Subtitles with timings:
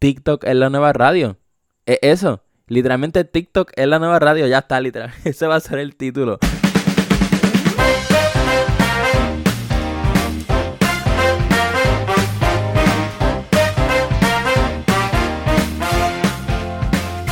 [0.00, 1.36] TikTok es la nueva radio.
[1.84, 2.42] Es eso.
[2.68, 4.46] Literalmente TikTok es la nueva radio.
[4.46, 5.12] Ya está, literal.
[5.24, 6.38] Ese va a ser el título.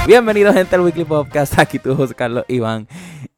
[0.07, 2.87] Bienvenidos gente al Weekly Podcast, aquí tu José Carlos Iván.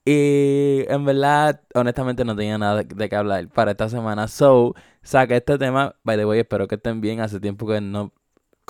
[0.05, 4.27] Y en verdad, honestamente no tenía nada de qué hablar para esta semana.
[4.27, 7.21] So, saqué este tema, by the way, espero que estén bien.
[7.21, 8.13] Hace tiempo que no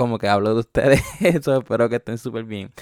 [0.01, 2.73] como que hablo de ustedes, eso espero que estén súper bien.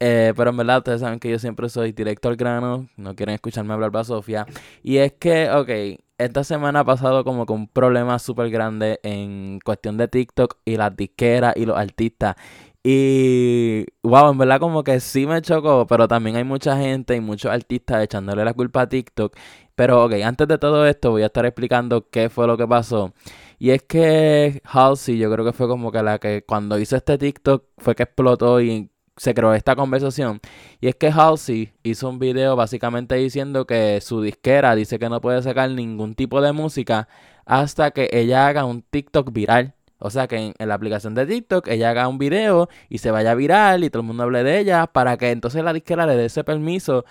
[0.00, 3.34] Eh, pero en verdad, ustedes saben que yo siempre soy directo al grano, no quieren
[3.34, 4.46] escucharme hablar para Sofía.
[4.82, 9.60] Y es que, ok, esta semana ha pasado como con un problema súper grande en
[9.64, 12.36] cuestión de TikTok y las disqueras y los artistas.
[12.84, 17.20] Y wow, en verdad como que sí me chocó, pero también hay mucha gente y
[17.20, 19.34] muchos artistas echándole la culpa a TikTok.
[19.74, 23.14] Pero ok, antes de todo esto voy a estar explicando qué fue lo que pasó.
[23.58, 27.18] Y es que Halsey, yo creo que fue como que la que cuando hizo este
[27.18, 30.40] TikTok fue que explotó y se creó esta conversación.
[30.80, 35.20] Y es que Halsey hizo un video básicamente diciendo que su disquera dice que no
[35.20, 37.08] puede sacar ningún tipo de música
[37.44, 39.74] hasta que ella haga un TikTok viral.
[39.98, 43.34] O sea que en, la aplicación de TikTok ella haga un video y se vaya
[43.34, 46.26] viral y todo el mundo hable de ella para que entonces la disquera le dé
[46.26, 47.04] ese permiso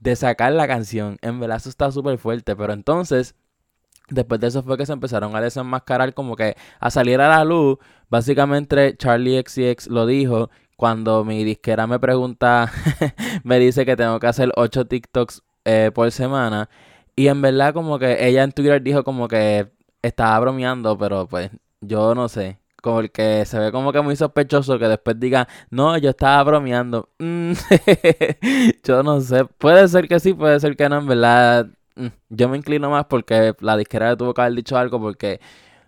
[0.00, 1.18] de sacar la canción.
[1.22, 2.56] En verdad eso está súper fuerte.
[2.56, 3.36] Pero entonces,
[4.08, 7.44] después de eso fue que se empezaron a desenmascarar como que a salir a la
[7.44, 7.78] luz.
[8.08, 12.70] Básicamente Charlie XCX lo dijo cuando mi disquera me pregunta,
[13.44, 16.68] me dice que tengo que hacer 8 TikToks eh, por semana.
[17.14, 19.70] Y en verdad como que ella en Twitter dijo como que
[20.02, 22.58] estaba bromeando, pero pues yo no sé.
[22.82, 27.08] Porque se ve como que muy sospechoso que después diga, no, yo estaba bromeando.
[27.20, 27.52] Mm,
[28.84, 29.44] yo no sé.
[29.44, 31.68] Puede ser que sí, puede ser que no, en verdad.
[31.96, 35.00] Mm, yo me inclino más porque la disquera tuvo que haber dicho algo.
[35.00, 35.40] Porque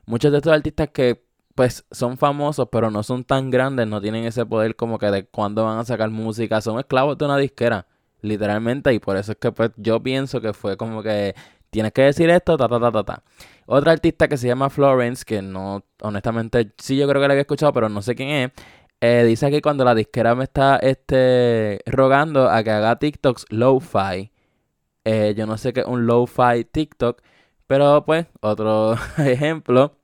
[0.06, 1.24] muchos de estos artistas que
[1.54, 5.26] pues son famosos, pero no son tan grandes, no tienen ese poder como que de
[5.26, 6.60] cuándo van a sacar música.
[6.60, 7.86] Son esclavos de una disquera,
[8.22, 8.92] literalmente.
[8.92, 11.34] Y por eso es que pues yo pienso que fue como que
[11.70, 13.22] tienes que decir esto, ta, ta, ta, ta, ta.
[13.66, 17.42] Otra artista que se llama Florence, que no, honestamente, sí yo creo que la había
[17.42, 18.52] escuchado, pero no sé quién es.
[19.00, 24.30] Eh, dice que cuando la disquera me está este, rogando a que haga TikToks low-fi.
[25.04, 27.20] Eh, yo no sé qué es un low-fi TikTok,
[27.66, 29.96] pero pues, otro ejemplo.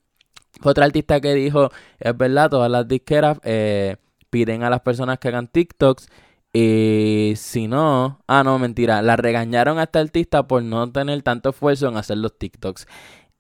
[0.62, 3.97] Otra artista que dijo, es verdad, todas las disqueras eh,
[4.31, 6.09] piden a las personas que hagan TikToks
[6.53, 11.50] y si no, ah, no, mentira, la regañaron a esta artista por no tener tanto
[11.50, 12.87] esfuerzo en hacer los TikToks.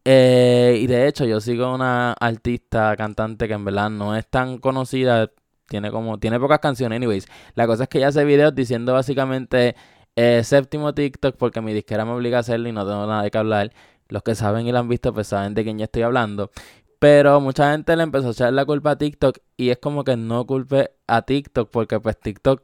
[0.04, 4.58] Eh, y de hecho, yo sigo una artista cantante que en verdad no es tan
[4.58, 5.30] conocida,
[5.68, 7.26] tiene como, tiene pocas canciones, anyways.
[7.54, 9.74] La cosa es que ella hace videos diciendo básicamente
[10.22, 13.30] eh, séptimo TikTok porque mi disquera me obliga a hacerlo y no tengo nada de
[13.30, 13.72] qué hablar.
[14.08, 16.50] Los que saben y lo han visto, pues saben de quién ya estoy hablando.
[16.98, 20.16] Pero mucha gente le empezó a echar la culpa a TikTok y es como que
[20.16, 22.62] no culpe a TikTok porque pues TikTok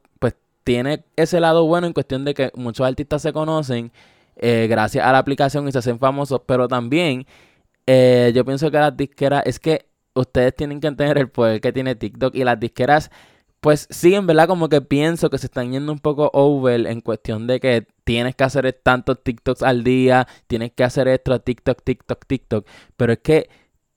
[0.64, 3.92] tiene ese lado bueno en cuestión de que muchos artistas se conocen
[4.34, 7.24] eh, gracias a la aplicación y se hacen famosos, pero también
[7.86, 11.72] eh, yo pienso que las disqueras es que ustedes tienen que entender el poder que
[11.72, 13.10] tiene TikTok y las disqueras
[13.66, 17.00] pues sí, en verdad como que pienso que se están yendo un poco over en
[17.00, 21.82] cuestión de que tienes que hacer tantos TikToks al día, tienes que hacer esto, TikTok,
[21.82, 22.66] TikTok, TikTok,
[22.96, 23.50] pero es que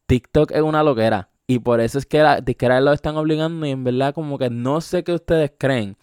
[0.08, 3.69] TikTok es una loquera y por eso es que las disqueras lo están obligando y
[3.69, 5.97] en verdad como que no sé qué ustedes creen.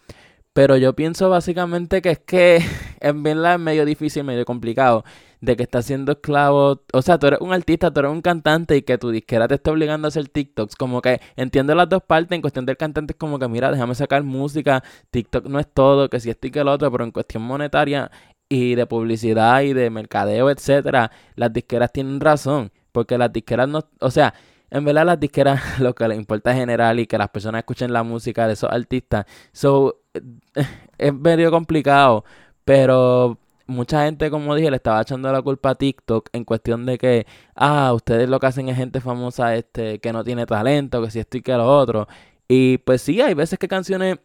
[0.53, 2.61] Pero yo pienso básicamente que es que
[3.01, 5.03] en verdad es medio difícil, medio complicado.
[5.41, 6.83] De que estás siendo esclavo.
[6.93, 9.55] O sea, tú eres un artista, tú eres un cantante y que tu disquera te
[9.55, 10.75] está obligando a hacer TikToks.
[10.75, 12.35] Como que entiendo las dos partes.
[12.35, 14.83] En cuestión del cantante es como que, mira, déjame sacar música.
[15.11, 16.91] TikTok no es todo, que si esto y que el otro.
[16.91, 18.11] Pero en cuestión monetaria
[18.49, 22.71] y de publicidad y de mercadeo, etcétera, las disqueras tienen razón.
[22.91, 23.83] Porque las disqueras no.
[23.99, 24.33] O sea,
[24.69, 27.93] en verdad las disqueras lo que les importa es general y que las personas escuchen
[27.93, 29.25] la música de esos artistas.
[29.51, 30.01] So,
[30.97, 32.25] es medio complicado,
[32.65, 36.97] pero mucha gente, como dije, le estaba echando la culpa a TikTok en cuestión de
[36.97, 41.11] que, ah, ustedes lo que hacen es gente famosa este que no tiene talento, que
[41.11, 42.07] si esto y que lo otro.
[42.47, 44.19] Y pues sí, hay veces que canciones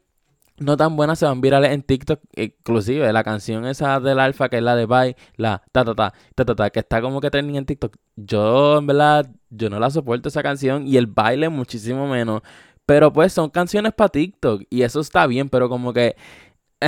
[0.58, 4.58] no tan buenas se van virales en TikTok, inclusive la canción esa del alfa que
[4.58, 7.31] es la de Bye, la ta ta ta ta ta, ta que está como que
[7.31, 7.96] trending en TikTok.
[8.17, 12.43] Yo en verdad yo no la soporto esa canción y el baile muchísimo menos.
[12.87, 16.17] Pero pues son canciones para TikTok y eso está bien, pero como que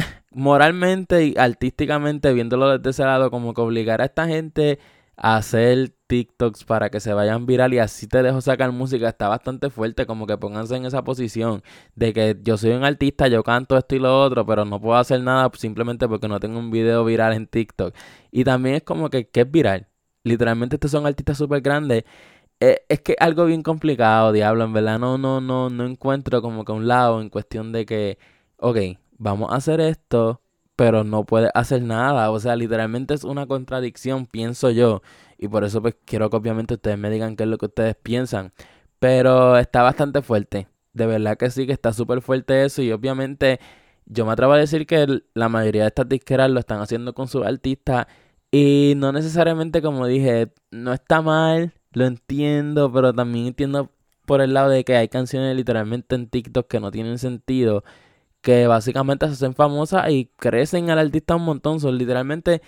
[0.31, 4.79] moralmente y artísticamente viéndolo desde ese lado, como que obligar a esta gente
[5.17, 9.29] a hacer TikToks para que se vayan viral y así te dejo sacar música está
[9.29, 11.63] bastante fuerte, como que pónganse en esa posición
[11.95, 14.97] de que yo soy un artista, yo canto esto y lo otro, pero no puedo
[14.97, 17.95] hacer nada simplemente porque no tengo un video viral en TikTok.
[18.33, 19.89] Y también es como que, ¿qué es viral?
[20.25, 22.05] Literalmente estos son artistas súper grandes
[22.61, 26.65] eh, es que algo bien complicado, diablo, en verdad no, no, no, no encuentro como
[26.65, 28.19] que un lado en cuestión de que,
[28.59, 28.79] ok,
[29.25, 30.43] vamos a hacer esto,
[30.77, 32.31] pero no puede hacer nada.
[32.31, 35.03] O sea, literalmente es una contradicción, pienso yo.
[35.39, 37.97] Y por eso pues quiero que obviamente ustedes me digan qué es lo que ustedes
[37.97, 38.53] piensan.
[38.99, 40.69] Pero está bastante fuerte.
[40.93, 42.83] De verdad que sí, que está súper fuerte eso.
[42.83, 43.61] Y obviamente
[44.05, 47.27] yo me atrevo a decir que la mayoría de estas disqueras lo están haciendo con
[47.27, 48.07] sus artistas.
[48.53, 53.91] Y no necesariamente, como dije, no está mal, lo entiendo, pero también entiendo
[54.27, 57.85] por el lado de que hay canciones literalmente en TikTok que no tienen sentido
[58.45, 61.81] que básicamente se hacen famosas y crecen al artista un montón.
[61.81, 62.61] Son literalmente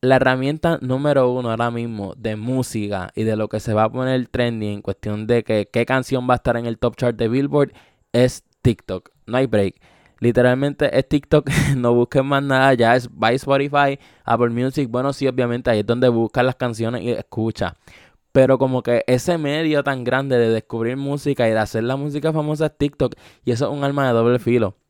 [0.00, 3.92] la herramienta número uno ahora mismo de música y de lo que se va a
[3.92, 7.16] poner trending en cuestión de que qué canción va a estar en el top chart
[7.16, 7.72] de Billboard
[8.12, 9.10] es TikTok.
[9.26, 9.76] No hay break.
[10.18, 14.90] Literalmente es TikTok, no busquen más nada, ya es by Spotify, Apple Music.
[14.90, 17.76] Bueno, sí, obviamente ahí es donde buscan las canciones y escucha.
[18.32, 22.32] Pero como que ese medio tan grande de descubrir música y de hacer la música
[22.32, 23.14] famosa es TikTok.
[23.44, 24.81] Y eso es un arma de doble filo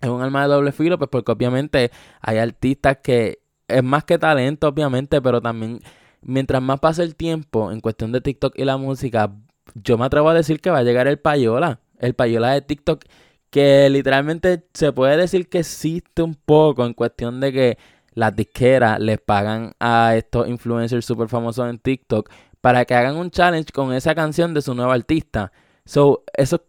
[0.00, 4.18] es un arma de doble filo, pues porque obviamente hay artistas que es más que
[4.18, 5.80] talento, obviamente, pero también
[6.22, 9.32] mientras más pasa el tiempo en cuestión de TikTok y la música,
[9.74, 13.04] yo me atrevo a decir que va a llegar el payola, el payola de TikTok,
[13.50, 17.78] que literalmente se puede decir que existe un poco en cuestión de que
[18.12, 22.30] las disqueras les pagan a estos influencers súper famosos en TikTok
[22.60, 25.52] para que hagan un challenge con esa canción de su nuevo artista.
[25.84, 26.64] So, eso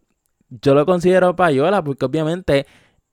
[0.48, 2.66] yo lo considero payola porque obviamente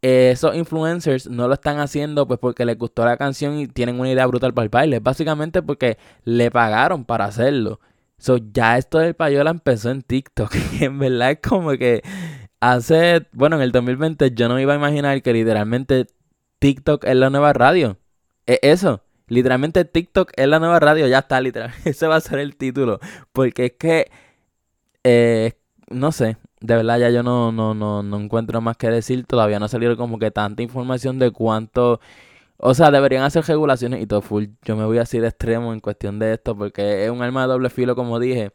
[0.03, 4.11] esos influencers no lo están haciendo pues porque les gustó la canción y tienen una
[4.11, 4.99] idea brutal para el baile.
[4.99, 7.79] Básicamente porque le pagaron para hacerlo.
[8.17, 10.53] So, ya esto del payola empezó en TikTok.
[10.79, 12.01] Y en verdad es como que
[12.59, 16.07] hace, bueno, en el 2020 yo no iba a imaginar que literalmente
[16.59, 17.97] TikTok es la nueva radio.
[18.45, 19.03] Es eso.
[19.27, 21.07] Literalmente TikTok es la nueva radio.
[21.07, 21.71] Ya está, literal.
[21.85, 22.99] Ese va a ser el título.
[23.31, 24.11] Porque es que,
[25.05, 25.53] eh,
[25.89, 29.25] no sé, de verdad ya yo no, no, no, no encuentro más que decir.
[29.25, 31.99] Todavía no ha salido como que tanta información de cuánto...
[32.57, 34.45] O sea, deberían hacer regulaciones y todo full.
[34.63, 37.47] Yo me voy a de extremo en cuestión de esto porque es un arma de
[37.49, 38.53] doble filo, como dije.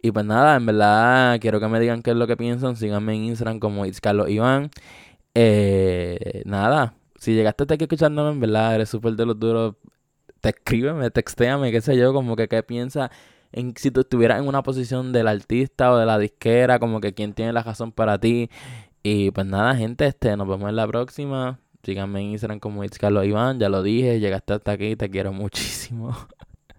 [0.00, 2.76] Y pues nada, en verdad quiero que me digan qué es lo que piensan.
[2.76, 4.70] Síganme en Instagram como It's Carlos Iván.
[5.34, 9.74] Eh, nada, si llegaste hasta aquí escuchándome, en verdad eres súper de los duros.
[10.40, 13.10] Te escríbeme, textéame, qué sé yo, como que qué piensa
[13.76, 17.34] si tú estuvieras en una posición del artista o de la disquera, como que quién
[17.34, 18.50] tiene la razón para ti.
[19.02, 21.60] Y pues nada, gente, este, nos vemos en la próxima.
[21.82, 25.32] Síganme en Instagram como It's Carlos Iván, ya lo dije, llegaste hasta aquí, te quiero
[25.32, 26.14] muchísimo.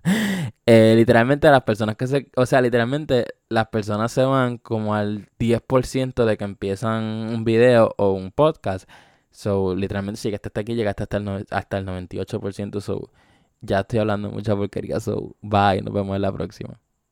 [0.65, 5.27] eh, literalmente las personas que se, o sea, literalmente las personas se van como al
[5.39, 8.87] 10% de que empiezan un video o un podcast.
[9.31, 12.81] So, literalmente si llegaste hasta aquí, llegaste hasta el, hasta el 98%.
[12.81, 13.09] So,
[13.61, 16.79] ya estoy hablando mucha porquería, so bye, nos vemos en la próxima.